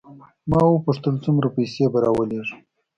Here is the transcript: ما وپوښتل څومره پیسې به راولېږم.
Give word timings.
ما 0.49 0.61
وپوښتل 0.67 1.15
څومره 1.25 1.47
پیسې 1.55 1.83
به 1.91 1.99
راولېږم. 2.03 2.59